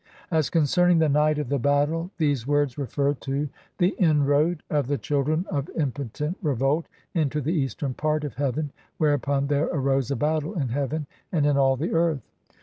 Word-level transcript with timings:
As 0.31 0.49
concerning 0.49 0.97
the 0.97 1.07
night 1.07 1.37
of 1.37 1.49
the 1.49 1.59
battle 1.59 2.09
[these 2.17 2.47
words 2.47 2.75
refer 2.75 3.13
to] 3.13 3.49
the 3.77 3.89
inroad 3.99 4.63
[of 4.67 4.87
the 4.87 4.97
children 4.97 5.45
of 5.51 5.69
impotent 5.77 6.37
revolt] 6.41 6.87
into 7.13 7.39
the 7.39 7.53
eastern 7.53 7.93
part 7.93 8.23
of 8.23 8.33
heaven, 8.33 8.71
whereupon 8.97 9.45
there 9.45 9.67
arose 9.67 10.09
a 10.09 10.15
battle 10.15 10.57
in 10.59 10.69
heaven 10.69 11.05
and 11.31 11.45
in 11.45 11.55
all 11.55 11.75
the 11.77 11.93
earth. 11.93 12.27